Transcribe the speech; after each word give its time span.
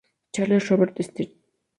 Charles 0.35 0.65
Robert 0.71 0.97
St. 1.05 1.29